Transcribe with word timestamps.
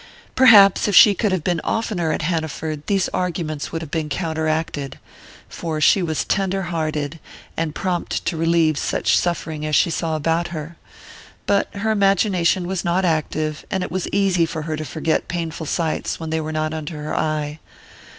Perhaps 0.33 0.87
if 0.87 0.95
she 0.95 1.13
could 1.13 1.31
have 1.31 1.43
been 1.43 1.61
oftener 1.63 2.11
at 2.11 2.23
Hanaford 2.23 2.87
these 2.87 3.07
arguments 3.09 3.71
would 3.71 3.83
have 3.83 3.91
been 3.91 4.09
counteracted, 4.09 4.97
for 5.47 5.79
she 5.79 6.01
was 6.01 6.25
tender 6.25 6.63
hearted, 6.63 7.19
and 7.55 7.75
prompt 7.75 8.25
to 8.25 8.35
relieve 8.35 8.79
such 8.79 9.15
suffering 9.15 9.63
as 9.63 9.75
she 9.75 9.91
saw 9.91 10.15
about 10.15 10.47
her; 10.47 10.75
but 11.45 11.67
her 11.75 11.91
imagination 11.91 12.65
was 12.65 12.83
not 12.83 13.05
active, 13.05 13.63
and 13.69 13.83
it 13.83 13.91
was 13.91 14.07
easy 14.11 14.47
for 14.47 14.63
her 14.63 14.75
to 14.75 14.85
forget 14.85 15.27
painful 15.27 15.67
sights 15.67 16.19
when 16.19 16.31
they 16.31 16.41
were 16.41 16.51
not 16.51 16.73
under 16.73 17.03
her 17.03 17.15
eye. 17.15 17.59